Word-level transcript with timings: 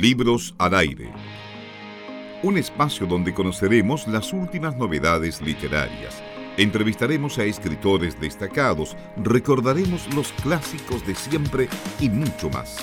Libros 0.00 0.54
al 0.58 0.74
aire. 0.74 1.10
Un 2.44 2.56
espacio 2.56 3.04
donde 3.04 3.34
conoceremos 3.34 4.06
las 4.06 4.32
últimas 4.32 4.76
novedades 4.76 5.42
literarias. 5.42 6.22
Entrevistaremos 6.56 7.36
a 7.38 7.44
escritores 7.44 8.20
destacados, 8.20 8.96
recordaremos 9.16 10.06
los 10.14 10.30
clásicos 10.34 11.04
de 11.04 11.16
siempre 11.16 11.68
y 11.98 12.10
mucho 12.10 12.48
más. 12.48 12.76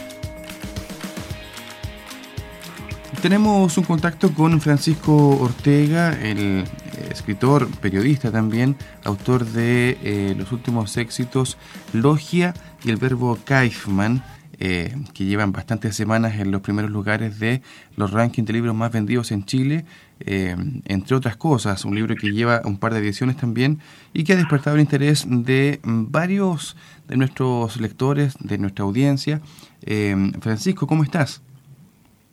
Tenemos 3.22 3.78
un 3.78 3.86
contacto 3.86 4.34
con 4.34 4.60
Francisco 4.60 5.38
Ortega, 5.40 6.22
el 6.22 6.66
eh, 6.66 6.66
escritor, 7.12 7.70
periodista 7.80 8.30
también, 8.30 8.76
autor 9.06 9.46
de 9.46 9.98
eh, 10.04 10.36
los 10.38 10.52
últimos 10.52 10.98
éxitos 10.98 11.58
Logia 11.94 12.54
y 12.84 12.90
el 12.90 12.98
verbo 12.98 13.40
Kaifman 13.46 14.22
eh, 14.60 14.94
que 15.14 15.26
llevan 15.26 15.52
bastantes 15.52 15.96
semanas 15.96 16.40
en 16.40 16.52
los 16.52 16.62
primeros 16.62 16.92
lugares 16.92 17.40
de 17.40 17.62
los 17.98 18.12
rankings 18.12 18.48
de 18.48 18.54
libros 18.54 18.76
más 18.76 18.92
vendidos 18.92 19.32
en 19.32 19.46
Chile, 19.46 19.86
eh, 20.20 20.56
entre 20.86 21.16
otras 21.16 21.36
cosas, 21.36 21.86
un 21.86 21.96
libro 21.96 22.16
que 22.16 22.32
lleva 22.32 22.62
un 22.66 22.80
par 22.80 22.94
de 22.94 23.00
ediciones 23.00 23.38
también 23.38 23.80
y 24.14 24.24
que 24.24 24.34
ha 24.34 24.36
despertado 24.38 24.76
el 24.76 24.82
interés 24.82 25.26
de 25.28 25.80
varios 25.84 26.78
de 27.08 27.18
nuestros 27.18 27.80
lectores, 27.80 28.38
de 28.40 28.58
nuestra 28.58 28.86
audiencia. 28.86 29.42
Eh, 29.86 30.16
Francisco, 30.42 30.88
¿cómo 30.88 31.04
estás? 31.04 31.44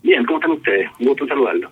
Bien, 0.02 0.24
¿cómo 0.24 0.38
están 0.38 0.52
ustedes? 0.52 0.88
Un 1.00 1.06
gusto 1.06 1.26
saludarlo. 1.26 1.70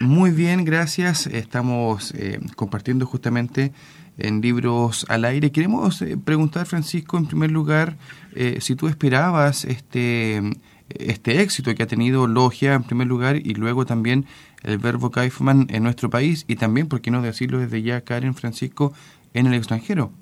Muy 0.00 0.30
bien, 0.32 0.64
gracias. 0.64 1.26
Estamos 1.26 2.12
compartiendo 2.56 3.06
justamente 3.06 3.72
en 4.18 4.40
Libros 4.40 5.06
al 5.08 5.24
Aire. 5.24 5.50
Queremos 5.50 6.00
eh, 6.02 6.16
preguntar, 6.24 6.66
Francisco, 6.66 7.18
en 7.18 7.26
primer 7.26 7.50
lugar, 7.50 7.96
eh, 8.34 8.58
si 8.60 8.76
tú 8.76 8.88
esperabas 8.88 9.64
este, 9.64 10.40
este 10.88 11.40
éxito 11.40 11.74
que 11.74 11.82
ha 11.82 11.86
tenido 11.86 12.26
Logia 12.26 12.74
en 12.74 12.84
primer 12.84 13.06
lugar 13.06 13.36
y 13.36 13.54
luego 13.54 13.84
también 13.86 14.24
el 14.62 14.78
verbo 14.78 15.10
Kaifman 15.10 15.66
en 15.70 15.82
nuestro 15.82 16.10
país 16.10 16.44
y 16.48 16.56
también, 16.56 16.88
por 16.88 17.00
qué 17.00 17.10
no 17.10 17.22
decirlo 17.22 17.58
desde 17.58 17.82
ya, 17.82 18.02
Karen 18.02 18.34
Francisco, 18.34 18.94
en 19.34 19.46
el 19.46 19.54
extranjero. 19.54 20.12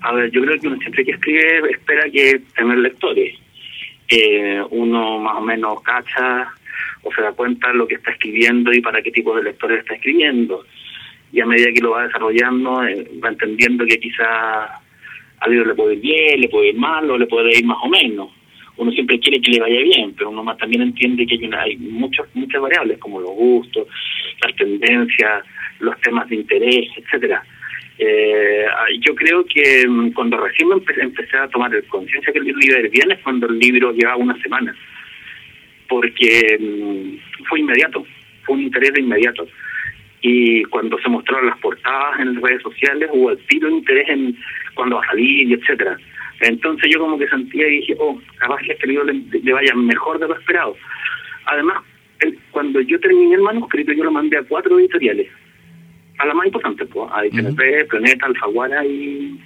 A 0.00 0.12
ver, 0.12 0.30
yo 0.30 0.42
creo 0.42 0.60
que 0.60 0.68
uno 0.68 0.76
siempre 0.78 1.04
que 1.04 1.12
escribe 1.12 1.70
espera 1.70 2.04
que 2.10 2.42
tener 2.56 2.78
lectores. 2.78 3.34
Eh, 4.10 4.62
uno 4.70 5.18
más 5.18 5.36
o 5.36 5.40
menos 5.42 5.82
cacha 5.82 6.48
o 7.02 7.12
se 7.12 7.22
da 7.22 7.32
cuenta 7.32 7.72
lo 7.72 7.86
que 7.86 7.96
está 7.96 8.10
escribiendo 8.10 8.72
y 8.72 8.80
para 8.80 9.02
qué 9.02 9.10
tipo 9.10 9.36
de 9.36 9.44
lectores 9.44 9.80
está 9.80 9.94
escribiendo 9.94 10.64
y 11.32 11.40
a 11.40 11.46
medida 11.46 11.72
que 11.72 11.80
lo 11.80 11.90
va 11.90 12.06
desarrollando 12.06 12.84
eh, 12.84 13.06
va 13.22 13.28
entendiendo 13.28 13.84
que 13.86 13.98
quizá 13.98 14.80
a 15.40 15.48
libro 15.48 15.66
le 15.66 15.74
puede 15.74 15.94
ir 15.94 16.00
bien, 16.00 16.40
le 16.40 16.48
puede 16.48 16.68
ir 16.68 16.76
mal 16.76 17.10
o 17.10 17.18
le 17.18 17.26
puede 17.26 17.56
ir 17.58 17.64
más 17.64 17.78
o 17.82 17.88
menos. 17.88 18.30
Uno 18.76 18.92
siempre 18.92 19.18
quiere 19.18 19.40
que 19.40 19.52
le 19.52 19.60
vaya 19.60 19.80
bien, 19.80 20.14
pero 20.16 20.30
uno 20.30 20.44
más 20.44 20.56
también 20.58 20.82
entiende 20.82 21.26
que 21.26 21.34
hay, 21.34 21.50
hay 21.52 21.76
muchos, 21.76 22.26
muchas 22.34 22.60
variables 22.60 22.98
como 22.98 23.20
los 23.20 23.30
gustos, 23.30 23.88
las 24.42 24.54
tendencias, 24.56 25.44
los 25.80 26.00
temas 26.00 26.28
de 26.28 26.36
interés, 26.36 26.88
etcétera. 26.96 27.42
Eh, 27.98 28.64
yo 29.00 29.14
creo 29.16 29.44
que 29.44 29.84
mm, 29.88 30.12
cuando 30.12 30.36
recién 30.36 30.70
empecé, 30.70 31.02
empecé 31.02 31.36
a 31.36 31.48
tomar 31.48 31.70
conciencia 31.88 32.32
que 32.32 32.38
el 32.38 32.44
libro 32.44 32.60
iba 32.62 32.76
a 32.76 32.80
ir 32.80 32.90
bien 32.90 33.10
es 33.10 33.18
cuando 33.24 33.48
el 33.48 33.58
libro 33.58 33.92
llevaba 33.92 34.16
una 34.16 34.40
semana, 34.40 34.74
porque 35.88 36.58
mm, 36.60 37.44
fue 37.48 37.60
inmediato, 37.60 38.04
fue 38.44 38.56
un 38.56 38.62
interés 38.62 38.92
de 38.92 39.00
inmediato. 39.00 39.46
Y 40.20 40.64
cuando 40.64 40.98
se 40.98 41.08
mostraron 41.08 41.46
las 41.46 41.58
portadas 41.58 42.20
en 42.20 42.34
las 42.34 42.42
redes 42.42 42.62
sociales 42.62 43.08
hubo 43.12 43.30
el 43.30 43.38
tiro 43.46 43.68
de 43.68 43.74
interés 43.74 44.08
en 44.08 44.36
cuándo 44.74 44.96
va 44.96 45.02
a 45.02 45.08
salir 45.08 45.48
y 45.48 45.54
etcétera. 45.54 45.96
Entonces 46.40 46.90
yo 46.92 47.00
como 47.00 47.18
que 47.18 47.28
sentía 47.28 47.68
y 47.68 47.80
dije 47.80 47.96
oh 47.98 48.20
capaz 48.38 48.58
que 48.62 48.72
este 48.72 48.86
libro 48.86 49.04
le, 49.04 49.52
vaya 49.52 49.74
mejor 49.74 50.18
de 50.18 50.28
lo 50.28 50.36
esperado. 50.36 50.76
Además 51.46 51.82
cuando 52.50 52.80
yo 52.80 52.98
terminé 52.98 53.36
el 53.36 53.42
manuscrito 53.42 53.92
yo 53.92 54.04
lo 54.04 54.10
mandé 54.10 54.38
a 54.38 54.42
cuatro 54.42 54.78
editoriales. 54.78 55.28
A 56.18 56.26
las 56.26 56.34
más 56.34 56.46
importantes 56.46 56.88
pues 56.92 57.08
a 57.12 57.24
ITNP, 57.26 57.88
Planeta, 57.88 58.26
Alfaguara 58.26 58.84
y 58.84 59.40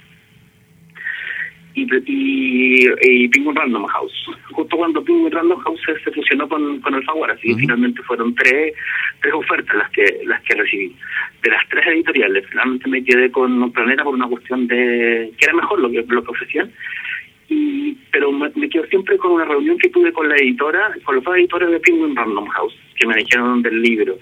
y, 1.75 1.87
y, 2.05 2.89
y 3.01 3.27
Penguin 3.29 3.55
Random 3.55 3.85
House. 3.85 4.29
Justo 4.53 4.77
cuando 4.77 5.03
Penguin 5.03 5.31
Random 5.31 5.59
House 5.59 5.81
se, 5.85 6.11
fusionó 6.11 6.47
con, 6.47 6.79
con 6.81 6.93
Alfaguara, 6.93 7.33
así 7.33 7.53
finalmente 7.55 8.01
fueron 8.03 8.33
tres, 8.35 8.73
tres 9.21 9.33
ofertas 9.33 9.75
las 9.75 9.89
que 9.91 10.21
las 10.25 10.41
que 10.43 10.55
recibí. 10.55 10.95
De 11.41 11.49
las 11.49 11.67
tres 11.69 11.85
editoriales, 11.87 12.45
finalmente 12.49 12.89
me 12.89 13.03
quedé 13.03 13.31
con 13.31 13.71
Planeta 13.71 14.03
por 14.03 14.13
una 14.13 14.27
cuestión 14.27 14.67
de 14.67 15.31
que 15.37 15.45
era 15.45 15.53
mejor 15.53 15.79
lo 15.79 15.89
que, 15.89 16.03
lo 16.07 16.23
que 16.23 16.31
ofrecían. 16.31 16.71
Y, 17.49 17.97
pero 18.11 18.31
me, 18.31 18.69
quedo 18.69 18.85
siempre 18.87 19.17
con 19.17 19.31
una 19.31 19.45
reunión 19.45 19.77
que 19.77 19.89
tuve 19.89 20.13
con 20.13 20.29
la 20.29 20.35
editora, 20.35 20.95
con 21.03 21.15
los 21.15 21.23
dos 21.23 21.35
editores 21.35 21.69
de 21.69 21.79
Penguin 21.79 22.15
Random 22.15 22.47
House, 22.47 22.75
que 22.95 23.07
me 23.07 23.15
dijeron 23.15 23.61
del 23.61 23.81
libro. 23.81 24.17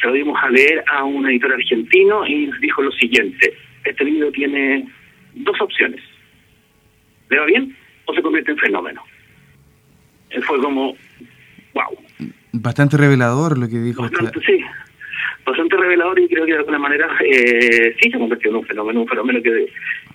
Se 0.00 0.06
lo 0.06 0.12
dimos 0.12 0.38
a 0.42 0.50
leer 0.50 0.84
a 0.88 1.04
un 1.04 1.26
editor 1.28 1.52
argentino 1.52 2.26
y 2.26 2.46
nos 2.46 2.60
dijo 2.60 2.82
lo 2.82 2.92
siguiente, 2.92 3.54
este 3.84 4.04
libro 4.04 4.30
tiene 4.32 4.86
dos 5.34 5.60
opciones 5.60 6.00
¿le 7.32 7.38
va 7.38 7.46
bien? 7.46 7.76
O 8.04 8.14
se 8.14 8.22
convierte 8.22 8.50
en 8.52 8.58
fenómeno. 8.58 9.02
Fue 10.40 10.58
como, 10.60 10.96
wow. 11.74 11.98
Bastante 12.52 12.96
revelador 12.96 13.58
lo 13.58 13.68
que 13.68 13.78
dijo. 13.78 14.02
Bastante, 14.02 14.40
Sí, 14.44 14.60
bastante 15.44 15.76
revelador 15.76 16.18
y 16.18 16.28
creo 16.28 16.46
que 16.46 16.52
de 16.52 16.58
alguna 16.58 16.78
manera 16.78 17.08
eh, 17.24 17.94
sí 18.00 18.10
se 18.10 18.18
convirtió 18.18 18.50
en 18.50 18.56
un 18.56 18.66
fenómeno, 18.66 19.00
un 19.02 19.08
fenómeno 19.08 19.42
que, 19.42 19.66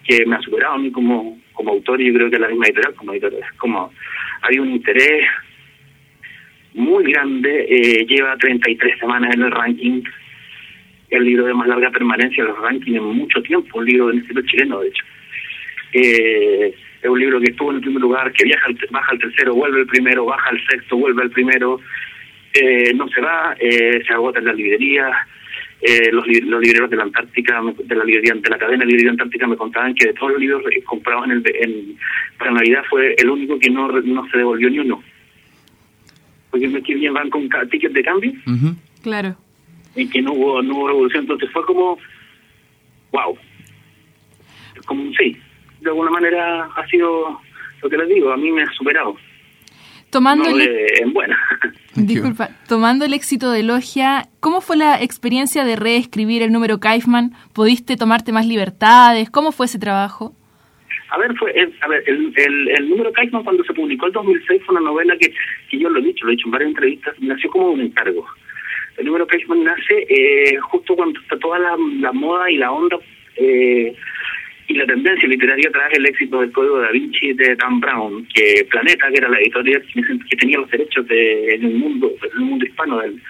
que 0.03 0.25
me 0.25 0.35
ha 0.35 0.41
superado 0.41 0.75
a 0.75 0.77
mí 0.77 0.91
como, 0.91 1.37
como 1.53 1.71
autor 1.71 2.01
y 2.01 2.07
yo 2.07 2.13
creo 2.13 2.29
que 2.29 2.39
la 2.39 2.47
misma 2.47 2.65
editorial 2.65 2.95
como 2.95 3.13
editor. 3.13 3.33
Como 3.57 3.91
hay 4.41 4.59
un 4.59 4.71
interés 4.71 5.25
muy 6.73 7.11
grande, 7.11 7.65
eh, 7.69 8.05
lleva 8.05 8.37
33 8.37 8.99
semanas 8.99 9.33
en 9.33 9.41
el 9.41 9.51
ranking, 9.51 10.03
el 11.09 11.23
libro 11.23 11.45
de 11.45 11.53
más 11.53 11.67
larga 11.67 11.89
permanencia 11.89 12.41
en 12.41 12.49
los 12.49 12.59
rankings 12.59 12.97
en 12.97 13.03
mucho 13.03 13.41
tiempo, 13.41 13.79
un 13.79 13.85
libro 13.85 14.07
del 14.07 14.19
estilo 14.19 14.41
chileno, 14.43 14.79
de 14.81 14.87
hecho. 14.89 15.03
Eh, 15.93 16.75
es 17.07 17.11
un 17.11 17.19
libro 17.19 17.39
que 17.39 17.51
estuvo 17.51 17.71
en 17.71 17.77
el 17.77 17.81
primer 17.81 18.01
lugar, 18.01 18.31
que 18.33 18.43
viaja 18.43 18.67
baja 18.91 19.11
al 19.11 19.19
tercero, 19.19 19.55
vuelve 19.55 19.81
al 19.81 19.87
primero, 19.87 20.25
baja 20.25 20.49
al 20.49 20.61
sexto, 20.67 20.97
vuelve 20.97 21.23
al 21.23 21.31
primero, 21.31 21.79
eh, 22.53 22.93
no 22.93 23.07
se 23.07 23.21
va, 23.21 23.55
eh, 23.59 24.01
se 24.05 24.13
agota 24.13 24.39
en 24.39 24.45
la 24.45 24.53
librería. 24.53 25.27
Eh, 25.79 26.11
los, 26.11 26.25
los 26.27 26.59
libreros 26.59 26.89
de 26.89 26.97
la 26.97 27.03
Antártica, 27.03 27.61
de 27.61 27.95
la 27.95 28.03
librería, 28.03 28.33
de 28.33 28.49
la 28.49 28.57
cadena 28.57 28.83
librería 28.83 29.11
Antártica 29.11 29.45
me 29.45 29.55
contaban 29.55 29.93
que 29.93 30.07
de 30.07 30.13
todos 30.13 30.31
los 30.31 30.41
libros 30.41 30.63
comprados 30.85 31.25
en 31.25 31.31
el, 31.31 31.43
en, 31.45 31.97
para 32.37 32.51
Navidad 32.51 32.83
fue 32.89 33.13
el 33.15 33.29
único 33.29 33.59
que 33.59 33.69
no, 33.69 33.87
no 33.87 34.27
se 34.29 34.37
devolvió 34.37 34.69
ni 34.69 34.79
uno. 34.79 35.03
Porque 36.49 36.67
me 36.67 36.79
bien 36.79 37.13
van 37.13 37.29
con 37.29 37.47
tickets 37.69 37.93
de 37.93 38.03
cambio. 38.03 38.31
Claro. 39.03 39.37
Y 39.95 40.07
que 40.09 40.21
no 40.21 40.33
hubo, 40.33 40.61
no 40.63 40.77
hubo 40.77 40.87
revolución. 40.87 41.23
Entonces 41.23 41.49
fue 41.51 41.63
como, 41.65 41.99
wow. 43.11 43.37
Como, 44.85 45.11
sí, 45.13 45.37
de 45.87 45.91
alguna 45.91 46.11
manera 46.11 46.69
ha 46.75 46.87
sido 46.87 47.39
lo 47.81 47.89
que 47.89 47.97
les 47.97 48.09
digo, 48.09 48.31
a 48.31 48.37
mí 48.37 48.51
me 48.51 48.63
ha 48.63 48.71
superado. 48.73 49.15
Tomando 50.09 50.49
el... 50.49 50.61
en 51.01 51.13
buena. 51.13 51.37
Disculpa, 51.95 52.49
tomando 52.67 53.05
el 53.05 53.13
éxito 53.13 53.51
de 53.51 53.63
Logia, 53.63 54.27
¿cómo 54.39 54.61
fue 54.61 54.77
la 54.77 55.01
experiencia 55.01 55.63
de 55.63 55.75
reescribir 55.75 56.43
el 56.43 56.51
número 56.51 56.79
Kaifman? 56.79 57.31
¿Pudiste 57.53 57.97
tomarte 57.97 58.31
más 58.31 58.45
libertades? 58.45 59.29
¿Cómo 59.29 59.51
fue 59.51 59.65
ese 59.65 59.79
trabajo? 59.79 60.33
A 61.09 61.17
ver, 61.17 61.33
fue, 61.37 61.51
a 61.81 61.87
ver 61.87 62.03
el, 62.05 62.33
el, 62.69 62.89
número 62.89 63.13
Kaifman 63.13 63.43
cuando 63.43 63.63
se 63.63 63.73
publicó 63.73 64.07
en 64.07 64.13
2006 64.13 64.61
fue 64.65 64.75
una 64.75 64.89
novela 64.89 65.15
que, 65.17 65.33
que 65.69 65.79
yo 65.79 65.89
lo 65.89 65.99
he 65.99 66.03
dicho, 66.03 66.25
lo 66.25 66.31
he 66.31 66.35
dicho 66.35 66.47
en 66.47 66.51
varias 66.51 66.69
entrevistas, 66.69 67.15
nació 67.19 67.49
como 67.49 67.69
un 67.71 67.81
encargo. 67.81 68.25
El 68.97 69.05
número 69.05 69.25
Kaifman 69.25 69.63
nace 69.63 70.05
eh, 70.09 70.57
justo 70.57 70.95
cuando 70.95 71.19
está 71.21 71.37
toda 71.39 71.59
la, 71.59 71.77
la 71.99 72.11
moda 72.11 72.51
y 72.51 72.57
la 72.57 72.71
onda 72.71 72.97
eh, 73.37 73.95
y 74.67 74.73
la 74.73 74.85
tendencia 74.85 75.27
literaria 75.27 75.71
tras 75.71 75.93
el 75.93 76.05
éxito 76.05 76.41
del 76.41 76.51
Código 76.51 76.79
da 76.79 76.91
Vinci 76.91 77.33
de 77.33 77.55
Dan 77.55 77.79
Brown, 77.79 78.27
que 78.33 78.65
Planeta, 78.69 79.09
que 79.09 79.17
era 79.17 79.29
la 79.29 79.39
editorial 79.39 79.81
que 80.29 80.35
tenía 80.35 80.57
los 80.57 80.69
derechos 80.69 81.07
de, 81.07 81.55
en 81.55 81.65
el 81.65 81.73
mundo, 81.75 82.11
en 82.21 82.31
el 82.31 82.45
mundo 82.45 82.65
hispano 82.65 82.99
del 82.99 83.21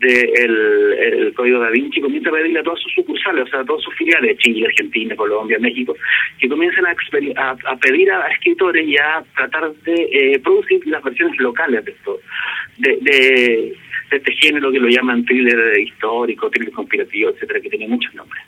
de 0.00 1.32
Código 1.34 1.60
da 1.60 1.70
Vinci, 1.70 2.00
comienza 2.00 2.28
a 2.28 2.32
pedirle 2.32 2.60
a 2.60 2.62
todas 2.62 2.80
sus 2.80 2.92
sucursales, 2.92 3.44
o 3.44 3.46
sea, 3.46 3.60
a 3.60 3.64
todas 3.64 3.82
sus 3.82 3.94
filiales, 3.94 4.38
Chile, 4.38 4.66
Argentina, 4.66 5.16
Colombia, 5.16 5.58
México, 5.58 5.96
que 6.38 6.48
comiencen 6.48 6.84
a, 6.86 6.94
pedir 7.80 8.10
a, 8.10 8.28
escritores 8.28 8.86
y 8.86 8.96
a 8.96 9.24
tratar 9.34 9.72
de 9.72 10.08
eh, 10.12 10.38
producir 10.40 10.86
las 10.86 11.02
versiones 11.02 11.38
locales 11.40 11.84
de 11.84 11.92
esto, 11.92 12.20
de, 12.78 12.98
de, 13.00 13.76
este 14.10 14.32
género 14.34 14.70
que 14.70 14.78
lo 14.78 14.88
llaman 14.88 15.24
thriller 15.24 15.80
histórico, 15.80 16.48
thriller 16.50 16.72
conspirativo, 16.72 17.30
etcétera, 17.30 17.60
que 17.60 17.70
tiene 17.70 17.88
muchos 17.88 18.14
nombres. 18.14 18.42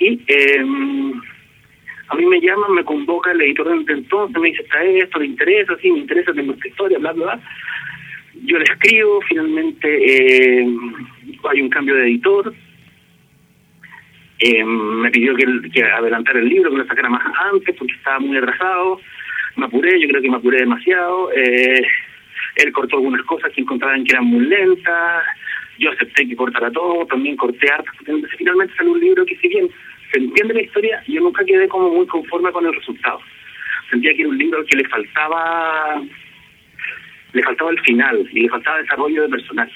Y 0.00 0.18
eh, 0.26 0.64
a 2.08 2.14
mí 2.16 2.26
me 2.26 2.40
llaman, 2.40 2.72
me 2.72 2.84
convoca 2.84 3.30
el 3.30 3.42
editor 3.42 3.84
de 3.84 3.92
entonces, 3.92 4.40
me 4.40 4.48
dice, 4.48 4.62
está 4.62 4.82
esto, 4.82 5.18
¿le 5.18 5.26
interesa? 5.26 5.76
Sí, 5.80 5.92
me 5.92 6.00
interesa, 6.00 6.32
tengo 6.32 6.54
esta 6.54 6.68
historia, 6.68 6.98
bla, 6.98 7.12
bla, 7.12 7.24
bla. 7.24 7.40
Yo 8.46 8.58
le 8.58 8.64
escribo, 8.64 9.20
finalmente 9.28 9.88
eh, 9.88 10.66
hay 11.50 11.60
un 11.60 11.68
cambio 11.68 11.94
de 11.94 12.04
editor. 12.04 12.54
Eh, 14.38 14.64
me 14.64 15.10
pidió 15.10 15.36
que, 15.36 15.44
que 15.70 15.84
adelantar 15.84 16.36
el 16.38 16.48
libro, 16.48 16.70
que 16.70 16.78
lo 16.78 16.86
sacara 16.86 17.10
más 17.10 17.22
antes, 17.52 17.76
porque 17.76 17.92
estaba 17.92 18.18
muy 18.20 18.38
atrasado. 18.38 19.00
Me 19.56 19.66
apuré, 19.66 20.00
yo 20.00 20.08
creo 20.08 20.22
que 20.22 20.30
me 20.30 20.36
apuré 20.36 20.60
demasiado. 20.60 21.30
Él 21.32 22.72
cortó 22.72 22.96
algunas 22.96 23.22
cosas 23.24 23.52
que 23.52 23.60
encontraban 23.60 24.04
que 24.04 24.12
eran 24.12 24.24
muy 24.24 24.46
lentas, 24.46 25.24
yo 25.80 25.90
acepté 25.90 26.28
que 26.28 26.36
cortara 26.36 26.70
todo, 26.70 27.06
también 27.06 27.36
corté 27.36 27.70
hartas, 27.70 27.94
finalmente 28.36 28.74
salió 28.76 28.92
un 28.92 29.00
libro 29.00 29.24
que 29.24 29.36
si 29.36 29.48
bien 29.48 29.68
se 30.12 30.18
entiende 30.18 30.54
la 30.54 30.62
historia, 30.62 31.02
yo 31.08 31.20
nunca 31.20 31.44
quedé 31.44 31.66
como 31.68 31.90
muy 31.90 32.06
conforme 32.06 32.52
con 32.52 32.66
el 32.66 32.74
resultado. 32.74 33.20
Sentía 33.90 34.14
que 34.14 34.20
era 34.20 34.28
un 34.28 34.38
libro 34.38 34.64
que 34.66 34.76
le 34.76 34.88
faltaba 34.88 36.02
le 37.32 37.42
faltaba 37.42 37.70
el 37.70 37.80
final 37.80 38.28
y 38.32 38.42
le 38.42 38.48
faltaba 38.48 38.78
desarrollo 38.78 39.22
de 39.22 39.28
personal. 39.28 39.70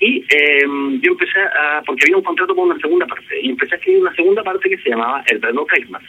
Y 0.00 0.24
eh, 0.30 0.66
yo 1.00 1.12
empecé 1.12 1.40
a, 1.40 1.82
porque 1.86 2.04
había 2.04 2.16
un 2.16 2.24
contrato 2.24 2.54
con 2.54 2.70
una 2.70 2.78
segunda 2.78 3.06
parte, 3.06 3.40
y 3.40 3.50
empecé 3.50 3.74
a 3.74 3.78
escribir 3.78 4.02
una 4.02 4.14
segunda 4.14 4.42
parte 4.42 4.68
que 4.68 4.78
se 4.78 4.90
llamaba 4.90 5.24
El 5.28 5.38
verbo 5.38 5.66
Kaisman. 5.66 6.02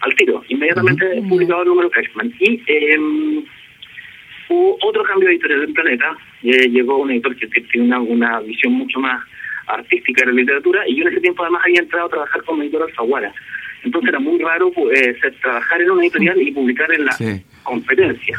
Al 0.00 0.14
tiro, 0.16 0.42
inmediatamente 0.48 1.22
publicado 1.28 1.62
el 1.62 1.68
número 1.68 1.90
Kaisman. 1.90 2.32
Y 2.40 2.62
eh, 2.66 3.44
hubo 4.52 4.78
otro 4.82 5.02
cambio 5.04 5.28
de 5.28 5.34
editorial 5.34 5.60
del 5.60 5.72
planeta, 5.72 6.16
eh, 6.42 6.68
llegó 6.68 6.98
un 6.98 7.10
editor 7.10 7.34
que, 7.36 7.46
tiene 7.46 7.86
una, 7.86 8.00
una 8.00 8.40
visión 8.40 8.74
mucho 8.74 9.00
más 9.00 9.22
artística 9.66 10.22
de 10.22 10.32
la 10.32 10.40
literatura, 10.40 10.82
y 10.86 10.96
yo 10.96 11.02
en 11.02 11.12
ese 11.12 11.20
tiempo 11.20 11.42
además 11.42 11.62
había 11.64 11.80
entrado 11.80 12.06
a 12.06 12.10
trabajar 12.10 12.42
con 12.44 12.60
editor 12.62 12.82
Alfaguara. 12.82 13.32
Entonces 13.84 14.10
era 14.10 14.20
muy 14.20 14.38
raro 14.38 14.70
pues, 14.70 15.16
trabajar 15.40 15.80
en 15.80 15.90
una 15.90 16.02
editorial 16.02 16.40
y 16.40 16.52
publicar 16.52 16.92
en 16.92 17.04
la 17.04 17.16
competencia. 17.64 18.38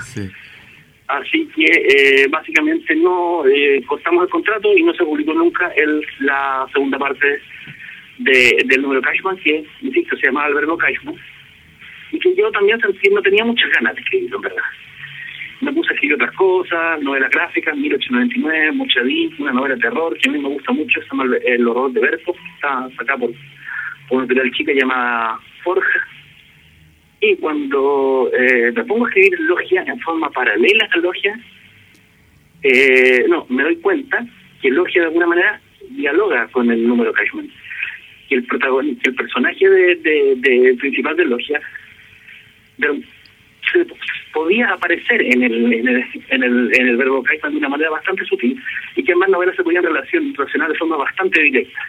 Así 1.07 1.47
que 1.53 1.65
eh, 1.65 2.27
básicamente 2.29 2.95
no 2.95 3.45
eh, 3.45 3.83
cortamos 3.85 4.23
el 4.23 4.29
contrato 4.29 4.75
y 4.75 4.83
no 4.83 4.93
se 4.93 5.03
publicó 5.03 5.33
nunca 5.33 5.67
el, 5.75 6.05
la 6.19 6.65
segunda 6.71 6.97
parte 6.97 7.41
de, 8.19 8.63
del 8.65 8.81
número 8.81 9.01
Cashman, 9.01 9.37
que, 9.37 9.65
insisto, 9.81 10.15
se 10.17 10.27
llama 10.27 10.45
Alberto 10.45 10.77
Cashman, 10.77 11.15
y 12.11 12.19
que 12.19 12.33
yo 12.35 12.49
también 12.51 12.79
sentí, 12.79 13.09
no 13.09 13.21
tenía 13.21 13.43
muchas 13.43 13.69
ganas 13.71 13.95
de 13.95 14.01
escribirlo, 14.01 14.37
en 14.37 14.41
verdad. 14.43 14.63
Me 15.63 15.71
puse 15.71 15.91
a 15.91 15.93
escribir 15.93 16.15
otras 16.15 16.35
cosas, 16.35 17.01
novela 17.01 17.29
gráfica, 17.29 17.73
1899, 17.73 18.71
mucha 18.73 19.01
una 19.39 19.53
novela 19.53 19.75
de 19.75 19.81
terror, 19.81 20.17
que 20.17 20.29
a 20.29 20.33
mí 20.33 20.39
me 20.39 20.49
gusta 20.49 20.73
mucho, 20.73 21.01
se 21.01 21.07
llama 21.07 21.25
El 21.45 21.67
horror 21.67 21.91
de 21.93 22.01
Berto, 22.01 22.35
está 22.55 22.89
sacada 22.97 23.19
por, 23.19 23.31
por 24.09 24.17
una 24.17 24.25
editorial 24.25 24.51
chica 24.53 24.73
llamada 24.73 25.39
Forja, 25.63 26.07
y 27.21 27.37
cuando 27.37 28.29
eh, 28.37 28.73
me 28.75 28.83
pongo 28.83 29.05
a 29.05 29.09
escribir 29.09 29.39
logia 29.39 29.83
en 29.87 29.97
forma 30.01 30.29
paralela 30.29 30.89
a 30.91 30.97
logia, 30.97 31.39
eh, 32.61 33.25
no, 33.29 33.45
me 33.47 33.63
doy 33.63 33.77
cuenta 33.77 34.25
que 34.61 34.69
logia 34.69 35.01
de 35.01 35.07
alguna 35.07 35.27
manera 35.27 35.61
dialoga 35.89 36.47
con 36.49 36.69
el 36.69 36.85
número 36.85 37.13
Cashman. 37.13 37.49
Que 38.27 38.35
el 38.35 38.43
protagonista, 38.43 39.09
el 39.09 39.15
personaje 39.15 39.69
de, 39.69 39.95
de, 40.35 40.75
principal 40.79 41.15
de 41.15 41.25
logia 41.25 41.61
podía 44.33 44.69
aparecer 44.69 45.21
en 45.21 45.43
el, 45.43 45.73
en 45.73 45.87
el, 45.87 46.05
en 46.29 46.43
el, 46.43 46.71
en 46.73 46.87
el 46.87 46.97
verbo 46.97 47.23
Cashman 47.23 47.53
de 47.53 47.59
una 47.59 47.69
manera 47.69 47.89
bastante 47.91 48.25
sutil 48.25 48.61
y 48.95 49.03
que 49.03 49.15
más 49.15 49.29
novelas 49.29 49.55
se 49.55 49.63
podían 49.63 49.83
relacionar 49.83 50.69
de 50.69 50.77
forma 50.77 50.97
bastante 50.97 51.41
directa. 51.41 51.79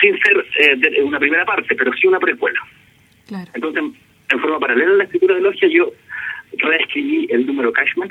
Sin 0.00 0.18
ser 0.20 0.46
eh, 0.58 1.02
una 1.02 1.18
primera 1.18 1.44
parte, 1.44 1.74
pero 1.74 1.92
sí 1.92 2.06
una 2.06 2.18
precuela. 2.18 2.60
Entonces, 3.54 3.82
en 4.30 4.40
forma 4.40 4.58
paralela 4.58 4.92
a 4.92 4.96
la 4.96 5.04
escritura 5.04 5.34
de 5.34 5.42
Logia, 5.42 5.68
yo 5.68 5.92
reescribí 6.58 7.26
el 7.30 7.46
número 7.46 7.72
Cashman, 7.72 8.10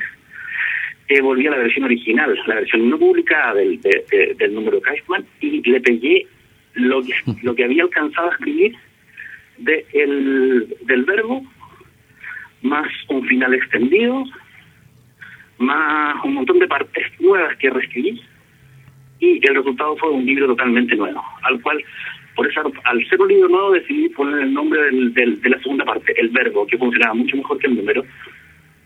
eh, 1.10 1.22
volví 1.22 1.46
a 1.48 1.52
la 1.52 1.58
versión 1.58 1.86
original, 1.86 2.40
la 2.48 2.56
versión 2.56 2.90
no 2.90 2.98
publicada 2.98 3.56
del, 3.56 3.82
del 3.82 4.54
número 4.54 4.80
Cashman, 4.82 5.26
y 5.42 5.62
le 5.70 5.82
pegué 5.82 6.28
lo 6.74 7.04
que, 7.04 7.14
lo 7.44 7.56
que 7.56 7.64
había 7.64 7.84
alcanzado 7.84 8.30
a 8.30 8.34
escribir 8.34 8.76
de 9.58 9.86
el, 9.94 10.76
del 10.82 11.04
verbo, 11.04 11.44
más 12.62 12.88
un 13.10 13.26
final 13.28 13.54
extendido, 13.54 14.24
más 15.58 16.16
un 16.24 16.36
montón 16.36 16.60
de 16.60 16.68
partes 16.68 17.06
nuevas 17.20 17.56
que 17.58 17.70
reescribí, 17.70 18.22
y 19.20 19.48
el 19.48 19.56
resultado 19.56 19.96
fue 19.98 20.10
un 20.10 20.26
libro 20.26 20.48
totalmente 20.48 20.96
nuevo, 20.96 21.24
al 21.44 21.62
cual 21.62 21.84
por 22.36 22.48
eso, 22.48 22.62
al 22.86 23.08
ser 23.08 23.22
un 23.22 23.28
libro 23.28 23.50
nuevo, 23.50 23.72
decidí 23.72 24.10
poner 24.10 24.42
el 24.42 24.54
nombre 24.54 24.82
del, 24.84 25.14
de 25.14 25.50
la 25.50 25.60
segunda 25.60 25.86
parte, 25.86 26.14
el 26.20 26.30
verbo, 26.30 26.66
que 26.66 26.78
funcionaba 26.78 27.14
mucho 27.14 27.36
mejor 27.36 27.60
que 27.60 27.68
el 27.68 27.76
número, 27.76 28.06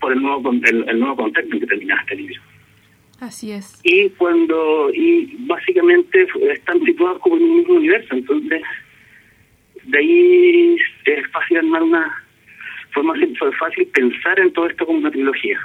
por 0.00 0.12
el 0.12 0.20
nuevo, 0.20 0.52
el, 0.52 0.98
nuevo 0.98 1.16
contexto 1.16 1.54
en 1.54 1.60
que 1.60 1.66
terminaba 1.66 2.00
este 2.02 2.16
libro. 2.16 2.40
Así 3.20 3.52
es. 3.52 3.80
Y 3.82 4.10
cuando, 4.10 4.90
y 4.92 5.36
básicamente 5.46 6.26
están 6.52 6.82
situados 6.82 7.18
como 7.20 7.36
en 7.36 7.44
un 7.44 7.56
mismo 7.58 7.74
universo, 7.74 8.14
entonces 8.14 8.62
de 9.84 9.98
ahí 9.98 10.76
es 11.04 11.30
fácil 11.30 11.58
armar 11.58 11.82
una, 11.82 12.25
fue 12.96 13.04
más 13.04 13.18
fácil 13.58 13.86
pensar 13.88 14.40
en 14.40 14.52
todo 14.54 14.66
esto 14.66 14.86
como 14.86 14.98
una 14.98 15.10
trilogía. 15.10 15.58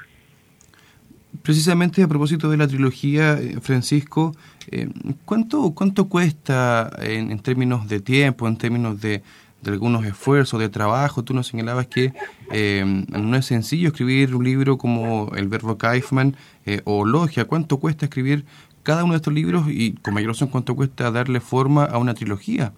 Precisamente 1.41 2.03
a 2.03 2.07
propósito 2.07 2.51
de 2.51 2.57
la 2.57 2.67
trilogía, 2.67 3.39
eh, 3.39 3.61
Francisco, 3.61 4.33
eh, 4.69 4.89
¿cuánto, 5.23 5.73
¿cuánto 5.73 6.09
cuesta 6.09 6.91
en, 7.01 7.39
términos 7.39 7.87
de 7.87 8.01
tiempo, 8.01 8.47
en 8.49 8.57
términos 8.57 8.99
de, 8.99 9.21
algunos 9.65 10.05
esfuerzos, 10.05 10.59
de 10.59 10.67
trabajo? 10.67 11.23
Tú 11.23 11.33
nos 11.33 11.47
señalabas 11.47 11.87
que 11.87 12.11
eh, 12.51 12.83
no 12.85 13.37
es 13.37 13.45
sencillo 13.45 13.87
escribir 13.87 14.35
un 14.35 14.43
libro 14.43 14.77
como 14.77 15.31
El 15.35 15.47
Verbo 15.47 15.77
Kaifman 15.77 16.35
o 16.83 17.05
Logia. 17.05 17.45
¿Cuánto 17.45 17.79
cuesta 17.79 18.05
escribir 18.05 18.43
cada 18.83 19.05
uno 19.05 19.13
de 19.13 19.17
estos 19.17 19.33
libros 19.33 19.65
y 19.69 19.93
con 19.93 20.13
mayor 20.13 20.31
razón 20.31 20.49
cuánto 20.49 20.75
cuesta 20.75 21.11
darle 21.11 21.39
forma 21.39 21.85
a 21.85 21.97
una 21.97 22.13
trilogía? 22.13 22.73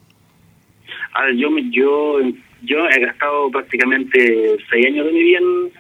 Ah, 1.15 1.31
yo, 1.35 1.49
yo 1.71 2.19
yo 2.63 2.87
he 2.89 2.99
gastado 2.99 3.51
prácticamente 3.51 4.57
seis 4.69 4.87
años 4.87 5.05
de 5.05 5.11
mi 5.11 5.23
vida 5.23 5.39
en, 5.39 5.71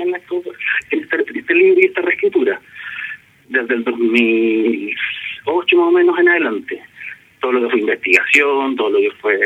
en, 0.00 0.14
este, 0.14 1.54
libro 1.54 1.80
y 1.80 1.86
esta 1.86 2.02
reescritura, 2.02 2.60
desde 3.48 3.74
el 3.74 3.84
2008 3.84 5.76
más 5.76 5.86
o 5.86 5.90
menos 5.90 6.18
en 6.18 6.28
adelante. 6.28 6.82
Todo 7.40 7.52
lo 7.52 7.62
que 7.62 7.70
fue 7.70 7.80
investigación, 7.80 8.76
todo 8.76 8.90
lo 8.90 8.98
que 8.98 9.10
fue 9.12 9.40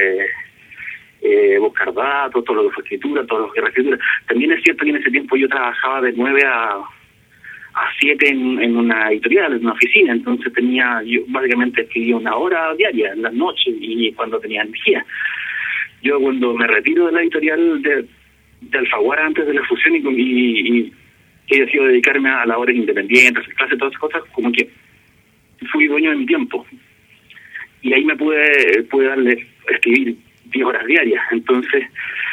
eh, 1.22 1.58
buscar 1.58 1.94
datos, 1.94 2.44
todo 2.44 2.56
lo 2.56 2.68
que 2.68 2.74
fue 2.74 2.82
escritura, 2.82 3.24
todo 3.26 3.40
lo 3.40 3.46
que 3.46 3.60
fue 3.60 3.62
reescritura. 3.62 3.98
También 4.26 4.52
es 4.52 4.62
cierto 4.64 4.84
que 4.84 4.90
en 4.90 4.96
ese 4.96 5.10
tiempo 5.10 5.36
yo 5.36 5.48
trabajaba 5.48 6.00
de 6.00 6.12
nueve 6.16 6.42
a, 6.44 6.72
a 6.72 7.92
siete 8.00 8.30
en, 8.30 8.60
en 8.60 8.76
una 8.76 9.10
editorial, 9.12 9.52
en 9.52 9.60
una 9.60 9.74
oficina, 9.74 10.12
entonces 10.12 10.52
tenía, 10.54 11.02
yo 11.04 11.20
básicamente 11.28 11.82
escribía 11.82 12.16
una 12.16 12.34
hora 12.34 12.74
diaria 12.74 13.12
en 13.12 13.22
las 13.22 13.32
noches 13.32 13.74
y 13.78 14.12
cuando 14.12 14.40
tenía 14.40 14.62
energía. 14.62 15.06
Yo 16.02 16.18
cuando 16.20 16.54
me 16.54 16.66
retiro 16.66 17.06
de 17.06 17.12
la 17.12 17.22
editorial 17.22 17.82
de, 17.82 18.06
Alfaguara 18.72 19.26
antes 19.26 19.46
de 19.46 19.54
la 19.54 19.64
fusión 19.64 19.96
y, 19.96 19.98
y, 19.98 20.92
he 21.48 21.60
decidido 21.60 21.86
dedicarme 21.86 22.30
a 22.30 22.46
labores 22.46 22.76
independientes, 22.76 23.44
clases, 23.54 23.78
todas 23.78 23.92
esas 23.92 24.00
cosas, 24.00 24.22
como 24.32 24.52
que 24.52 24.68
fui 25.72 25.88
dueño 25.88 26.10
de 26.10 26.16
mi 26.16 26.26
tiempo. 26.26 26.64
Y 27.82 27.92
ahí 27.92 28.04
me 28.04 28.16
pude, 28.16 28.84
pude 28.84 29.06
darle, 29.06 29.46
escribir 29.68 30.16
10 30.44 30.64
horas 30.64 30.86
diarias. 30.86 31.22
Entonces, 31.32 31.84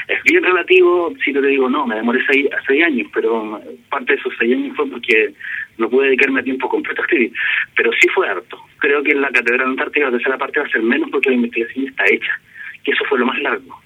es 0.08 0.24
bien 0.24 0.44
relativo 0.44 1.13
si 1.24 1.34
te 1.34 1.42
digo, 1.42 1.70
no, 1.70 1.88
me 1.88 1.96
demoré 1.96 2.20
seis, 2.30 2.48
seis 2.68 2.84
años, 2.84 3.10
pero 3.13 3.60
parte 3.89 4.13
de 4.13 4.20
esos 4.20 4.34
seis 4.38 4.53
años 4.53 4.75
fue 4.75 4.88
porque 4.89 5.34
no 5.77 5.89
pude 5.89 6.08
dedicarme 6.08 6.42
a 6.42 6.44
tiempo 6.44 6.70
completo 6.70 7.01
a 7.01 7.06
escribir. 7.06 7.32
Pero 7.75 7.92
sí 8.00 8.08
fue 8.10 8.30
harto. 8.30 8.62
Creo 8.77 9.01
que 9.01 9.12
en 9.12 9.22
la 9.22 9.32
Catedral 9.32 9.70
Antártica 9.70 10.06
la 10.06 10.18
tercera 10.18 10.38
parte 10.38 10.60
va 10.60 10.65
a 10.65 10.70
ser 10.70 10.84
menos 10.84 11.10
porque 11.10 11.30
la 11.30 11.36
investigación 11.36 11.88
está 11.88 12.03
hecha 12.12 12.39
que 12.84 12.91
eso 12.91 13.03
fue 13.10 13.19
lo 13.19 13.25
más 13.25 13.39
largo. 13.39 13.79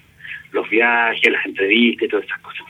Los 0.52 0.68
viajes, 0.68 1.32
las 1.32 1.46
entrevistas 1.46 2.06
y 2.06 2.08
todas 2.08 2.24
esas 2.26 2.40
cosas. 2.40 2.66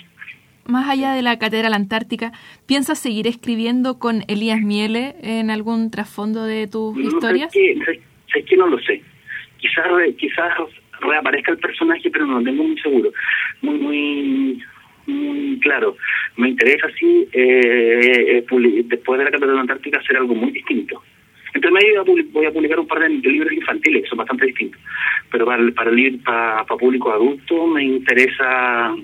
Más 0.67 0.89
allá 0.89 1.13
de 1.13 1.23
la 1.23 1.39
Catedral 1.39 1.75
Antártica, 1.75 2.33
¿piensas 2.67 2.99
seguir 2.99 3.27
escribiendo 3.27 3.99
con 3.99 4.23
Elías 4.29 4.61
Miele 4.61 5.17
en 5.23 5.51
algún 5.51 5.91
trasfondo 5.91 6.45
de 6.45 6.69
tus 6.69 6.97
historias? 6.99 7.53
Sé 7.53 8.45
que, 8.45 8.57
no 8.57 8.69
lo 8.69 8.79
sé. 8.79 9.03
Quizás 9.59 9.87
quizás 10.17 10.53
reaparezca 11.01 11.53
el 11.53 11.59
personaje, 11.59 12.11
pero 12.11 12.27
no 12.27 12.39
lo 12.39 12.45
tengo 12.45 12.63
muy 12.63 12.79
seguro. 12.79 13.13
Muy, 13.61 13.79
muy, 13.79 14.63
muy 15.07 15.59
claro. 15.59 15.97
Me 16.37 16.49
interesa, 16.49 16.87
sí, 16.99 17.29
eh, 17.33 18.39
eh 18.39 18.85
después 18.85 19.19
de 19.19 19.25
la 19.25 19.31
Catedral 19.31 19.59
Antártica, 19.59 19.99
hacer 19.99 20.17
algo 20.17 20.35
muy 20.35 20.53
distinto. 20.53 21.03
Voy 22.33 22.47
a 22.47 22.53
publicar 22.53 22.79
un 22.79 22.87
par 22.87 23.01
de, 23.01 23.09
libros 23.09 23.53
infantiles 23.53 24.03
que 24.03 24.09
son 24.09 24.19
bastante 24.19 24.47
distintos, 24.47 24.81
pero 25.31 25.47
para, 25.47 25.63
para, 25.73 25.91
para, 26.25 26.65
para 26.65 26.79
público 26.79 27.13
adulto 27.13 27.67
me 27.67 27.83
interesa 27.85 28.95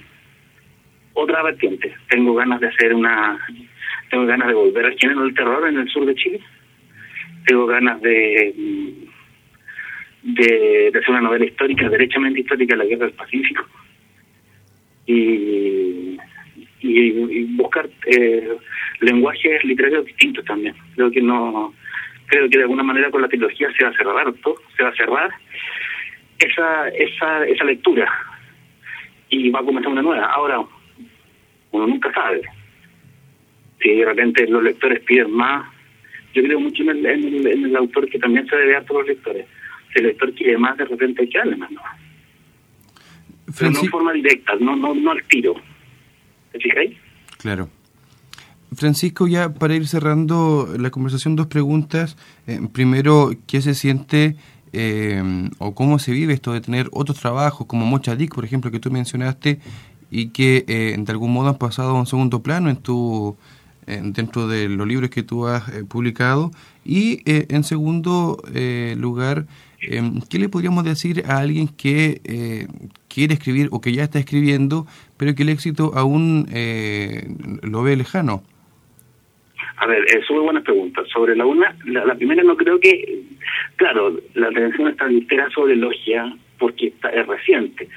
otra 1.14 1.42
vertiente. 1.42 1.94
Tengo 2.08 2.34
ganas 2.34 2.60
de 2.60 2.68
hacer 2.68 2.94
una, 2.94 3.38
tengo 4.10 4.26
ganas 4.26 4.48
de 4.48 4.54
volver 4.54 4.86
al 4.86 4.98
género 4.98 5.22
del 5.22 5.34
terror 5.34 5.68
en 5.68 5.78
el 5.78 5.88
sur 5.88 6.06
de 6.06 6.14
Chile. 6.14 6.40
Tengo 7.46 7.66
ganas 7.66 8.00
de, 8.02 8.54
de, 10.22 10.88
hacer 10.88 11.10
una 11.10 11.22
novela 11.22 11.46
histórica, 11.46 11.88
derechamente 11.88 12.40
histórica 12.40 12.74
de 12.74 12.84
la 12.84 12.88
guerra 12.88 13.06
del 13.06 13.14
Pacífico. 13.14 13.66
Y, 15.06 16.18
y, 16.80 17.44
buscar 17.56 17.88
eh, 18.06 18.56
lenguajes 19.00 19.64
literarios 19.64 20.04
distintos 20.04 20.44
también. 20.44 20.74
Creo 20.94 21.10
que 21.10 21.22
no 21.22 21.74
creo 22.28 22.48
que 22.48 22.58
de 22.58 22.64
alguna 22.64 22.82
manera 22.82 23.10
con 23.10 23.22
la 23.22 23.28
trilogía 23.28 23.72
se 23.72 23.84
va 23.84 23.90
a 23.90 23.94
cerrar 23.94 24.34
se 24.76 24.82
va 24.82 24.88
a 24.90 24.94
cerrar 24.94 25.30
esa, 26.38 26.88
esa, 26.88 27.46
esa 27.46 27.64
lectura 27.64 28.08
y 29.30 29.50
va 29.50 29.60
a 29.60 29.64
comenzar 29.64 29.92
una 29.92 30.02
nueva. 30.02 30.26
Ahora, 30.26 30.60
uno 31.72 31.86
nunca 31.86 32.12
sabe. 32.12 32.42
si 33.80 33.94
de 33.94 34.04
repente 34.04 34.46
los 34.46 34.62
lectores 34.62 35.00
piden 35.00 35.32
más, 35.32 35.66
yo 36.34 36.42
creo 36.42 36.60
mucho 36.60 36.82
en 36.82 36.90
el, 36.90 37.06
en 37.06 37.64
el, 37.64 37.76
autor 37.76 38.08
que 38.08 38.18
también 38.18 38.46
se 38.46 38.56
debe 38.56 38.76
a 38.76 38.84
todos 38.84 39.02
los 39.02 39.08
lectores. 39.08 39.46
Si 39.92 39.98
el 39.98 40.06
lector 40.06 40.32
quiere 40.34 40.58
más, 40.58 40.76
de 40.76 40.84
repente 40.84 41.22
hay 41.22 41.28
que 41.28 41.38
darle 41.38 41.56
más, 41.56 41.70
¿no? 41.70 41.82
Pero 43.58 43.70
no 43.70 43.80
de 43.80 43.88
forma 43.88 44.12
directa, 44.12 44.54
no, 44.60 44.76
no, 44.76 44.94
no 44.94 45.10
al 45.10 45.24
tiro. 45.24 45.54
¿Te 46.52 46.60
fijáis? 46.60 46.96
Claro. 47.38 47.70
Francisco, 48.72 49.26
ya 49.26 49.54
para 49.54 49.74
ir 49.74 49.88
cerrando 49.88 50.68
la 50.78 50.90
conversación, 50.90 51.36
dos 51.36 51.46
preguntas. 51.46 52.16
Eh, 52.46 52.60
primero, 52.72 53.32
¿qué 53.46 53.62
se 53.62 53.74
siente 53.74 54.36
eh, 54.72 55.50
o 55.58 55.74
cómo 55.74 55.98
se 55.98 56.12
vive 56.12 56.34
esto 56.34 56.52
de 56.52 56.60
tener 56.60 56.88
otros 56.92 57.18
trabajos 57.18 57.66
como 57.66 57.86
Mochadic, 57.86 58.34
por 58.34 58.44
ejemplo, 58.44 58.70
que 58.70 58.80
tú 58.80 58.90
mencionaste 58.90 59.60
y 60.10 60.28
que 60.28 60.64
eh, 60.68 60.96
de 60.98 61.12
algún 61.12 61.32
modo 61.32 61.48
han 61.48 61.58
pasado 61.58 61.90
a 61.90 62.00
un 62.00 62.06
segundo 62.06 62.42
plano 62.42 62.70
en 62.70 62.76
tu 62.76 63.36
dentro 63.86 64.46
de 64.48 64.68
los 64.68 64.86
libros 64.86 65.08
que 65.08 65.22
tú 65.22 65.46
has 65.46 65.62
publicado? 65.88 66.50
Y 66.84 67.22
en 67.24 67.64
segundo 67.64 68.36
lugar, 68.98 69.46
¿qué 69.80 70.38
le 70.38 70.50
podríamos 70.50 70.84
decir 70.84 71.24
a 71.26 71.38
alguien 71.38 71.68
que 71.68 72.68
quiere 73.08 73.32
escribir 73.32 73.70
o 73.72 73.80
que 73.80 73.94
ya 73.94 74.04
está 74.04 74.18
escribiendo, 74.18 74.86
pero 75.16 75.34
que 75.34 75.42
el 75.42 75.48
éxito 75.48 75.92
aún 75.94 76.46
lo 77.62 77.82
ve 77.82 77.96
lejano? 77.96 78.42
A 79.80 79.86
ver, 79.86 80.04
es 80.08 80.28
muy 80.30 80.40
buenas 80.40 80.64
preguntas. 80.64 81.08
Sobre 81.08 81.36
la 81.36 81.46
una, 81.46 81.74
la, 81.84 82.14
primera 82.16 82.42
no 82.42 82.56
creo 82.56 82.80
que, 82.80 83.22
claro, 83.76 84.18
la 84.34 84.48
atención 84.48 84.88
está 84.88 85.06
entera 85.06 85.48
sobre 85.50 85.76
Logia 85.76 86.34
porque 86.58 86.88
está, 86.88 87.10
es 87.10 87.26
reciente. 87.26 87.88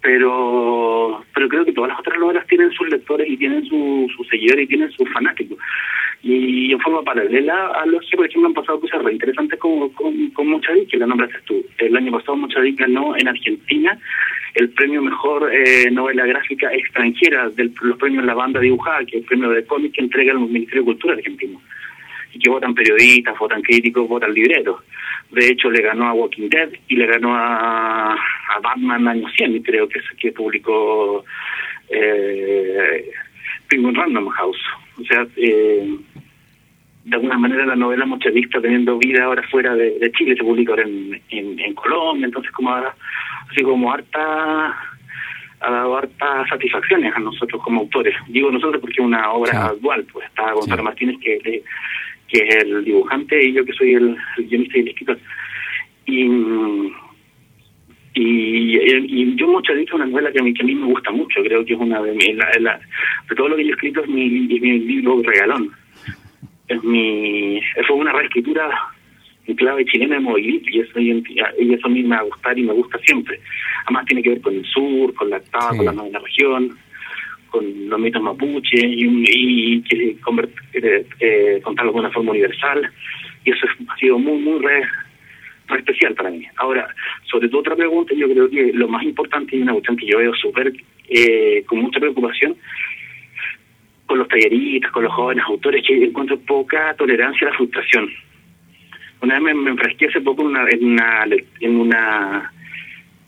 Pero 0.00 1.24
pero 1.34 1.48
creo 1.48 1.64
que 1.64 1.72
todas 1.72 1.90
las 1.90 2.00
otras 2.00 2.18
novelas 2.18 2.46
tienen 2.46 2.70
sus 2.72 2.88
lectores 2.88 3.28
y 3.28 3.36
tienen 3.36 3.64
sus 3.66 4.12
su 4.12 4.24
seguidores 4.24 4.64
y 4.64 4.68
tienen 4.68 4.90
sus 4.92 5.08
fanáticos. 5.12 5.58
Y 6.22 6.72
en 6.72 6.80
forma 6.80 7.02
paralela 7.02 7.68
a 7.68 7.84
Logia, 7.84 8.16
por 8.16 8.26
ejemplo, 8.26 8.48
han 8.48 8.54
pasado 8.54 8.80
cosas 8.80 9.02
re 9.02 9.12
interesantes 9.12 9.58
con, 9.58 9.90
con, 9.90 10.30
con 10.30 10.60
que 10.60 10.96
la 10.96 11.06
nombraste 11.06 11.38
tú. 11.44 11.64
El 11.78 11.96
año 11.96 12.12
pasado 12.12 12.36
Mochadic 12.36 12.80
ganó 12.80 13.14
en 13.16 13.28
Argentina 13.28 13.98
el 14.54 14.70
premio 14.70 15.02
mejor 15.02 15.50
eh, 15.52 15.90
novela 15.90 16.26
gráfica 16.26 16.72
extranjera 16.72 17.48
de 17.50 17.70
los 17.82 17.98
premios 17.98 18.24
La 18.24 18.34
Banda 18.34 18.60
Dibujada, 18.60 19.04
que 19.04 19.18
es 19.18 19.22
el 19.22 19.24
premio 19.24 19.50
de 19.50 19.64
cómic 19.64 19.92
que 19.92 20.02
entrega 20.02 20.32
el 20.32 20.40
Ministerio 20.40 20.82
de 20.82 20.86
Cultura 20.86 21.14
argentino. 21.14 21.60
Y 22.32 22.38
que 22.38 22.50
votan 22.50 22.74
periodistas, 22.74 23.38
votan 23.38 23.62
críticos, 23.62 24.08
votan 24.08 24.34
libreros. 24.34 24.82
De 25.30 25.46
hecho, 25.46 25.70
le 25.70 25.82
ganó 25.82 26.08
a 26.08 26.12
Walking 26.12 26.48
Dead 26.48 26.70
y 26.88 26.96
le 26.96 27.06
ganó 27.06 27.34
a, 27.34 28.12
a 28.12 28.60
Batman 28.62 29.08
año 29.08 29.28
100, 29.36 29.62
creo 29.62 29.88
que 29.88 29.98
es 29.98 30.04
que 30.18 30.32
publicó 30.32 31.24
eh, 31.90 33.10
Penguin 33.68 33.94
Random 33.94 34.28
House. 34.28 34.60
O 35.00 35.04
sea, 35.04 35.26
eh, 35.36 35.96
de 37.08 37.16
alguna 37.16 37.38
manera 37.38 37.64
la 37.64 37.76
novela 37.76 38.04
mochadista 38.04 38.60
teniendo 38.60 38.98
vida 38.98 39.24
ahora 39.24 39.42
fuera 39.50 39.74
de, 39.74 40.12
Chile, 40.12 40.36
se 40.36 40.44
publica 40.44 40.72
ahora 40.72 40.84
en, 40.84 41.20
en, 41.30 41.74
Colombia, 41.74 42.26
entonces 42.26 42.52
como 42.52 42.70
ahora, 42.70 42.94
así 43.50 43.62
como 43.62 43.90
harta 43.90 44.76
ha 45.60 45.70
dado 45.72 45.96
hartas 45.96 46.48
satisfacciones 46.48 47.12
a 47.16 47.18
nosotros 47.18 47.62
como 47.62 47.80
autores. 47.80 48.14
Digo 48.28 48.50
nosotros 48.50 48.80
porque 48.80 49.00
es 49.00 49.06
una 49.06 49.30
obra 49.32 49.72
dual, 49.80 50.06
pues 50.12 50.26
está 50.26 50.52
Gonzalo 50.52 50.82
Martínez 50.82 51.16
que, 51.20 51.62
que 52.28 52.38
es 52.38 52.56
el 52.62 52.84
dibujante 52.84 53.42
y 53.42 53.54
yo 53.54 53.64
que 53.64 53.72
soy 53.72 53.94
el, 53.94 54.16
guionista 54.36 54.78
y 54.78 54.80
el 54.82 54.88
escritor. 54.88 55.18
Y, 56.06 56.24
y, 58.14 58.78
y 58.84 59.36
yo 59.36 59.48
Mochadista 59.48 59.92
es 59.92 59.94
una 59.94 60.06
novela 60.06 60.30
que 60.30 60.40
a, 60.40 60.42
mí, 60.42 60.52
que 60.52 60.62
a 60.62 60.66
mí 60.66 60.74
me 60.74 60.86
gusta 60.86 61.10
mucho, 61.10 61.42
creo 61.42 61.64
que 61.64 61.72
es 61.72 61.80
una 61.80 62.02
de 62.02 62.12
mis, 62.12 62.36
la, 62.36 62.78
de 63.28 63.34
todo 63.34 63.48
lo 63.48 63.56
que 63.56 63.64
yo 63.64 63.70
he 63.70 63.74
escrito 63.74 64.02
es 64.02 64.08
mi, 64.08 64.28
mi 64.28 64.78
libro 64.80 65.22
regalón 65.22 65.72
es 66.68 66.82
mi 66.84 67.60
fue 67.86 67.96
una 67.96 68.12
reescritura 68.12 68.70
en 69.46 69.56
clave 69.56 69.84
chilena 69.86 70.16
de 70.16 70.20
Movility 70.20 70.76
y 70.76 70.80
eso, 70.80 71.00
y 71.00 71.74
eso 71.74 71.86
a 71.86 71.90
mí 71.90 72.02
me 72.02 72.16
va 72.16 72.20
a 72.20 72.24
gustar 72.24 72.58
y 72.58 72.62
me 72.62 72.74
gusta 72.74 72.98
siempre. 72.98 73.40
Además 73.84 74.04
tiene 74.04 74.22
que 74.22 74.30
ver 74.30 74.40
con 74.42 74.54
el 74.54 74.64
sur, 74.66 75.14
con 75.14 75.30
la 75.30 75.38
octava, 75.38 75.74
con 75.74 75.86
la 75.86 75.92
novena 75.92 76.18
región, 76.18 76.76
con 77.50 77.88
los 77.88 77.98
mitos 77.98 78.22
mapuche 78.22 78.86
y, 78.86 79.04
y, 79.04 79.84
eh, 79.90 81.06
eh, 81.20 81.60
contarlo 81.62 81.92
de 81.92 81.98
una 81.98 82.10
forma 82.10 82.32
universal 82.32 82.90
y 83.44 83.50
eso 83.50 83.66
ha 83.88 83.96
sido 83.96 84.18
muy, 84.18 84.38
muy 84.38 84.58
re, 84.60 84.82
especial 85.78 86.14
para 86.14 86.30
mí. 86.30 86.46
Ahora, 86.56 86.86
sobre 87.30 87.48
tu 87.48 87.58
otra 87.58 87.74
pregunta, 87.74 88.14
yo 88.14 88.28
creo 88.28 88.50
que 88.50 88.72
lo 88.74 88.88
más 88.88 89.02
importante 89.02 89.56
y 89.56 89.62
una 89.62 89.72
cuestión 89.72 89.96
que 89.96 90.06
yo 90.06 90.18
veo 90.18 90.34
súper 90.34 90.72
eh, 91.08 91.64
con 91.66 91.80
mucha 91.80 92.00
preocupación 92.00 92.54
con 94.08 94.18
los 94.18 94.28
talleristas, 94.28 94.90
con 94.90 95.04
los 95.04 95.12
jóvenes 95.12 95.44
autores, 95.46 95.84
que 95.86 96.02
encuentro 96.02 96.40
poca 96.40 96.94
tolerancia 96.94 97.46
a 97.46 97.50
la 97.50 97.56
frustración. 97.56 98.08
Una 99.20 99.38
vez 99.38 99.54
me, 99.54 99.70
enfrasqué 99.70 100.06
hace 100.06 100.20
poco 100.20 100.42
en 100.42 100.48
una, 100.48 100.66
en 100.70 100.84
una 100.84 101.24
en 101.60 101.76
una 101.76 102.52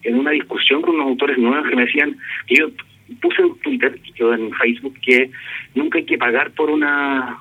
en 0.03 0.19
una 0.19 0.31
discusión 0.31 0.81
con 0.81 0.95
unos 0.95 1.09
autores 1.09 1.37
nuevos 1.37 1.69
que 1.69 1.77
me 1.77 1.85
decían 1.85 2.17
que 2.47 2.57
yo 2.57 2.69
puse 3.21 3.43
en 3.43 3.55
Twitter, 3.59 4.01
yo 4.15 4.33
en 4.33 4.51
Facebook, 4.53 4.95
que 5.03 5.31
nunca 5.75 5.99
hay 5.99 6.07
que 6.07 6.17
pagar 6.17 6.51
por 6.53 6.71
una 6.71 7.39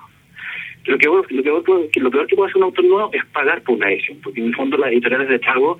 lo 0.85 0.97
que, 0.97 1.05
lo, 1.05 1.23
que, 1.23 1.99
lo 1.99 2.11
peor 2.11 2.27
que 2.27 2.35
puede 2.35 2.49
hacer 2.49 2.57
un 2.57 2.63
autor 2.63 2.85
nuevo 2.85 3.09
es 3.13 3.23
pagar 3.27 3.61
por 3.61 3.75
una 3.75 3.91
edición, 3.91 4.17
porque 4.21 4.41
en 4.41 4.47
el 4.47 4.55
fondo 4.55 4.77
las 4.77 4.91
editoriales 4.91 5.29
de 5.29 5.39
pago 5.39 5.77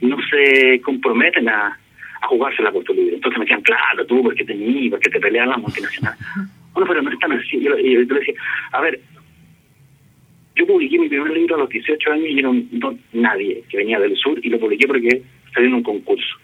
no 0.00 0.16
se 0.30 0.80
comprometen 0.82 1.48
a, 1.48 1.78
a 2.20 2.26
jugársela 2.28 2.70
por 2.70 2.84
tu 2.84 2.94
libro. 2.94 3.16
Entonces 3.16 3.38
me 3.38 3.44
decían, 3.44 3.62
claro, 3.62 4.06
tú, 4.06 4.22
porque 4.22 4.44
te 4.44 4.54
porque 4.88 5.10
te 5.10 5.20
pelean 5.20 5.48
las 5.48 5.58
multinacionales. 5.58 6.20
Pero 6.74 7.02
no 7.02 7.10
es 7.10 7.18
tan 7.18 7.32
así. 7.32 7.60
Yo, 7.60 7.74
le 7.74 8.04
decía, 8.04 8.34
a 8.72 8.80
ver, 8.80 9.00
yo 10.54 10.66
publiqué 10.66 10.98
mi 10.98 11.08
primer 11.08 11.32
libro 11.32 11.56
a 11.56 11.58
los 11.58 11.68
18 11.68 12.12
años 12.12 12.26
y 12.28 12.38
era 12.38 12.50
nadie 13.12 13.62
que 13.68 13.78
venía 13.78 13.98
del 13.98 14.16
sur 14.16 14.38
y 14.42 14.48
lo 14.48 14.58
publiqué 14.58 14.86
porque 14.86 15.22
salió 15.54 15.68
en 15.68 15.74
un 15.74 15.82
concurso, 15.82 16.36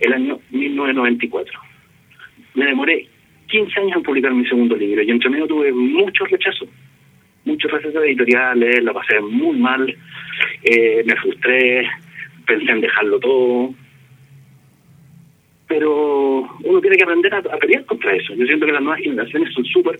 el 0.00 0.12
año 0.12 0.40
1994. 0.50 1.60
Me 2.54 2.66
demoré 2.66 3.08
15 3.48 3.80
años 3.80 3.96
en 3.96 4.02
publicar 4.02 4.32
mi 4.32 4.46
segundo 4.46 4.76
libro 4.76 5.02
y 5.02 5.10
entre 5.10 5.30
medio 5.30 5.46
tuve 5.46 5.72
muchos 5.72 6.28
rechazos, 6.30 6.68
muchos 7.44 7.70
rechazos 7.70 8.04
editoriales, 8.04 8.82
la 8.82 8.92
pasé 8.92 9.20
muy 9.20 9.56
mal, 9.58 9.96
eh, 10.64 11.02
me 11.06 11.16
frustré, 11.16 11.88
pensé 12.46 12.70
en 12.70 12.80
dejarlo 12.80 13.20
todo, 13.20 13.74
pero 15.68 16.48
uno 16.64 16.80
tiene 16.80 16.96
que 16.96 17.04
aprender 17.04 17.34
a, 17.34 17.42
pelear 17.42 17.84
contra 17.84 18.16
eso. 18.16 18.34
Yo 18.34 18.46
siento 18.46 18.66
que 18.66 18.72
las 18.72 18.82
nuevas 18.82 19.00
generaciones 19.00 19.52
son 19.52 19.64
súper, 19.66 19.98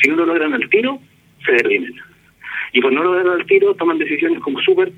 si 0.00 0.10
no 0.10 0.16
lo 0.16 0.26
logran 0.26 0.52
al 0.52 0.68
tiro, 0.68 1.00
se 1.44 1.52
derrimen. 1.52 1.94
Y 2.72 2.80
por 2.80 2.92
no 2.92 3.02
lograr 3.02 3.26
al 3.26 3.46
tiro, 3.46 3.74
toman 3.74 3.98
decisiones 3.98 4.40
como 4.40 4.60
súper, 4.60 4.92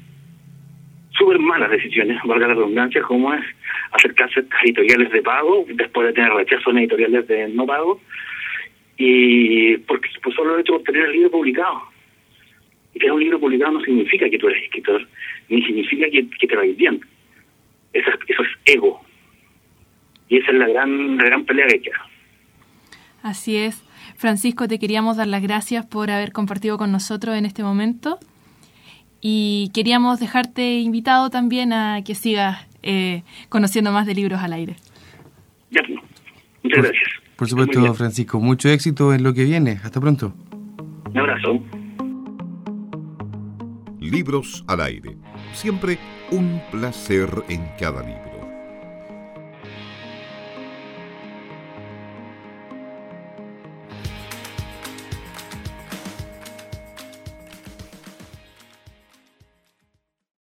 súper 1.13 1.39
malas 1.39 1.71
decisiones, 1.71 2.21
valga 2.25 2.49
la 2.49 2.55
redundancia, 2.55 3.01
como 3.03 3.33
es 3.33 3.45
acercarse 3.93 4.41
a 4.41 4.65
editoriales 4.65 5.13
de 5.13 5.23
pago, 5.23 5.65
después 5.69 6.09
de 6.09 6.13
tener 6.13 6.33
rechazo 6.33 6.71
en 6.71 6.79
editoriales 6.79 7.29
de 7.29 7.49
no 7.49 7.65
pago, 7.65 8.01
y 8.97 9.77
porque 9.79 10.09
pues 10.21 10.35
solo 10.35 10.57
el 10.57 10.63
hecho 10.63 10.79
de 10.79 10.85
tener 10.85 11.05
el 11.05 11.13
libro 11.13 11.31
publicado. 11.31 11.83
Y 12.93 12.99
tener 12.99 13.13
un 13.13 13.21
libro 13.21 13.39
publicado 13.39 13.73
no 13.73 13.81
significa 13.83 14.29
que 14.29 14.39
tú 14.39 14.49
eres 14.49 14.65
escritor, 14.65 15.07
ni 15.49 15.63
significa 15.63 16.11
que, 16.11 16.25
te 16.25 16.57
va 16.57 16.63
bien. 16.63 17.01
Eso 17.93 18.11
eso 18.27 18.43
es 18.43 18.75
ego, 18.75 19.01
y 20.29 20.39
esa 20.39 20.53
es 20.53 20.59
la 20.59 20.69
gran, 20.69 21.17
la 21.17 21.25
gran 21.25 21.45
pelea 21.45 21.67
que 21.69 21.81
queda. 21.81 22.07
Así 23.23 23.57
es. 23.57 23.83
Francisco, 24.17 24.69
te 24.69 24.79
queríamos 24.79 25.17
dar 25.17 25.27
las 25.27 25.43
gracias 25.43 25.87
por 25.87 26.11
haber 26.11 26.33
compartido 26.33 26.79
con 26.79 26.91
nosotros 26.93 27.37
en 27.37 27.47
este 27.47 27.63
momento 27.63 28.19
y 29.21 29.71
queríamos 29.75 30.21
dejarte 30.21 30.79
invitado 30.81 31.31
también 31.31 31.73
a 31.73 32.03
que 32.05 32.15
sigas 32.15 32.67
eh, 32.83 33.23
conociendo 33.49 33.93
más 33.93 34.07
de 34.07 34.15
libros 34.15 34.41
al 34.41 34.53
aire. 34.53 34.77
Ya, 35.71 35.83
muchas 36.63 36.83
gracias. 36.83 37.09
Por 37.37 37.49
supuesto, 37.49 37.95
Francisco, 37.95 38.41
mucho 38.41 38.69
éxito 38.69 39.15
en 39.15 39.23
lo 39.23 39.33
que 39.33 39.45
viene. 39.45 39.79
Hasta 39.85 40.01
pronto. 40.01 40.35
Un 41.11 41.19
abrazo. 41.19 41.61
Libros 44.01 44.65
al 44.67 44.81
aire. 44.81 45.17
Siempre 45.53 45.99
un 46.31 46.61
placer 46.71 47.29
en 47.49 47.69
cada 47.79 48.03
libro. 48.03 48.28